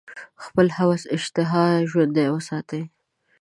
خپل 0.45 0.67
هوس 0.77 1.03
اشتها 1.15 1.63
ژوندۍ 1.89 2.27
وساتي. 2.31 2.81